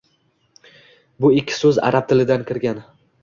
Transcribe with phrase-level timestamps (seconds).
[1.25, 2.81] Bu ikki soʻz arab tilidan kirgan